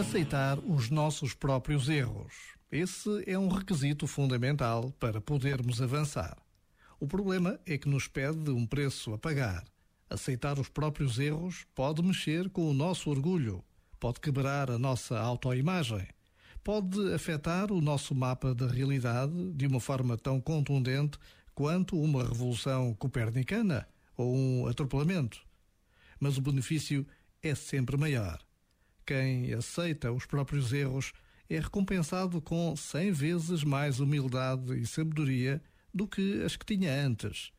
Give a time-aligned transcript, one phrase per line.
[0.00, 2.32] Aceitar os nossos próprios erros.
[2.72, 6.38] Esse é um requisito fundamental para podermos avançar.
[6.98, 9.62] O problema é que nos pede um preço a pagar.
[10.08, 13.62] Aceitar os próprios erros pode mexer com o nosso orgulho,
[14.00, 16.08] pode quebrar a nossa autoimagem,
[16.64, 21.18] pode afetar o nosso mapa da realidade de uma forma tão contundente
[21.54, 23.86] quanto uma revolução copernicana
[24.16, 25.42] ou um atropelamento.
[26.18, 27.06] Mas o benefício
[27.42, 28.40] é sempre maior.
[29.06, 31.12] Quem aceita os próprios erros
[31.48, 35.60] é recompensado com cem vezes mais humildade e sabedoria
[35.92, 37.50] do que as que tinha antes.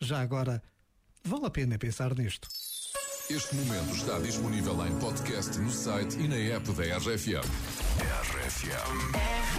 [0.00, 0.62] Já agora,
[1.22, 2.48] vale a pena pensar nisto.
[3.28, 7.44] Este momento está disponível em podcast no site e na app da RFM.
[8.34, 9.50] RFM.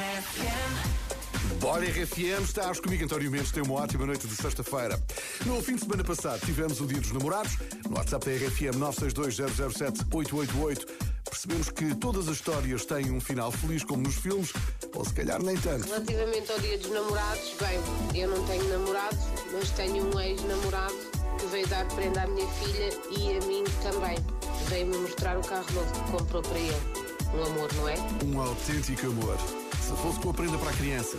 [1.60, 5.02] Bora RFM, estás comigo António Mendes, tem uma ótima noite de sexta-feira.
[5.46, 7.58] No fim de semana passado tivemos o Dia dos Namorados,
[7.90, 14.04] no WhatsApp da RFM 962-007-888 percebemos que todas as histórias têm um final feliz, como
[14.04, 14.52] nos filmes,
[14.94, 15.88] ou se calhar nem tanto.
[15.88, 19.18] Relativamente ao dia dos namorados, bem, eu não tenho namorado,
[19.54, 20.94] mas tenho um ex-namorado
[21.40, 24.18] que veio dar prenda à minha filha e a mim também.
[24.68, 26.76] Veio-me mostrar o carro novo que comprou para ele.
[27.34, 27.96] Um amor, não é?
[28.26, 29.61] Um autêntico amor.
[29.82, 31.18] Se fosse com a prenda para a criança.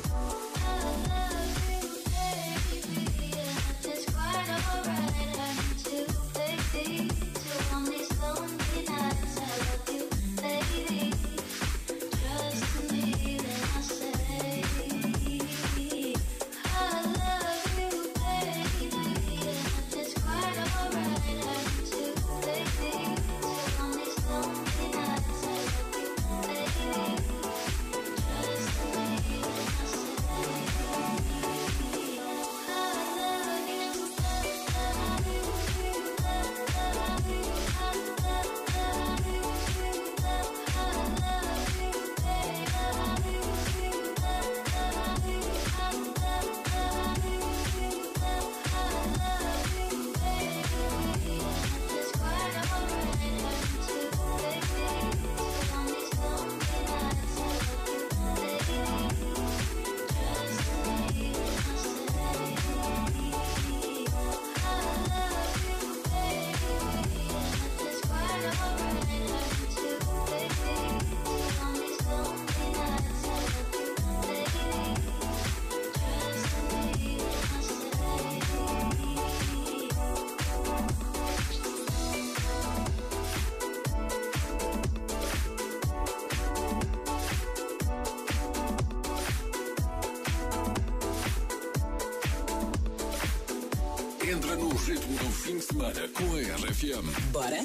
[94.33, 97.05] Entra no ritmo do fim de semana com a RFM.
[97.33, 97.63] Bora?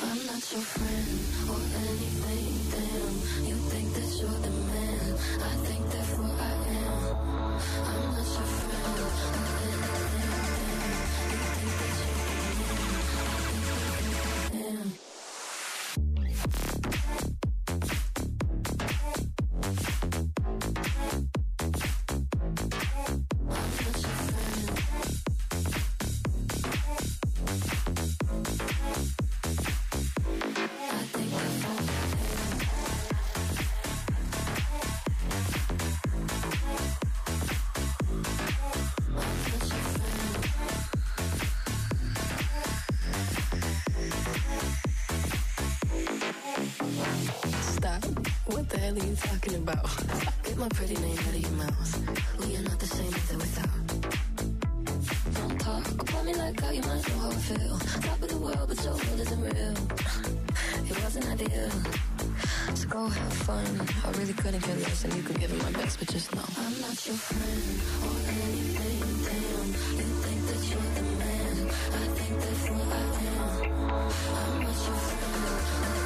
[0.00, 3.46] I'm not your friend or anything.
[3.46, 5.14] You think that you're the man.
[5.40, 7.20] I think therefore I am.
[7.86, 9.49] I'm not your friend
[47.80, 48.04] stop.
[48.52, 49.88] What the hell are you talking about?
[50.44, 51.90] Get my pretty name out of your mouth.
[52.40, 53.86] We are not the same with without.
[55.38, 57.78] Don't talk about me like how you might know how I feel.
[58.08, 59.74] Top of the world, but your world isn't real.
[60.90, 61.70] It wasn't ideal.
[62.74, 63.66] So go have fun.
[64.04, 66.48] I really couldn't care less, and you could give it my best, but just know
[66.64, 69.00] I'm not your friend or anything.
[69.26, 69.68] Damn,
[69.98, 71.56] you think that you're the man?
[72.00, 73.72] I think that's what I am.
[74.36, 75.99] I'm not your friend.